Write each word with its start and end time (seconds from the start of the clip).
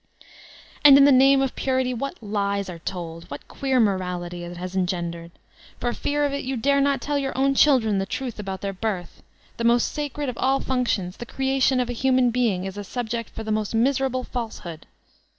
And 0.83 0.97
in 0.97 1.05
the 1.05 1.11
name 1.11 1.43
of 1.43 1.55
Purity 1.55 1.93
what 1.93 2.23
lies 2.23 2.69
are 2.71 2.79
told! 2.79 3.25
What 3.29 3.47
queer 3.47 3.79
morality 3.79 4.43
it 4.43 4.57
has 4.57 4.75
engendered. 4.75 5.29
For 5.79 5.93
fear 5.93 6.25
of 6.25 6.33
it 6.33 6.43
]rou 6.43 6.55
dare 6.57 6.81
not 6.81 7.01
tell 7.01 7.19
your 7.19 7.37
own 7.37 7.53
children 7.53 7.99
the 7.99 8.07
truth 8.07 8.39
about 8.39 8.61
their 8.61 8.73
birth; 8.73 9.21
the 9.57 9.63
most 9.63 9.91
sacred 9.91 10.27
of 10.27 10.39
all 10.39 10.59
functions, 10.59 11.17
the 11.17 11.27
creation 11.27 11.79
of 11.79 11.87
a 11.87 11.93
human 11.93 12.31
being, 12.31 12.65
is 12.65 12.77
a 12.79 12.83
subject 12.83 13.29
for 13.29 13.43
the 13.43 13.51
most 13.51 13.75
miserable 13.75 14.23
false 14.23 14.61
hood. 14.61 14.87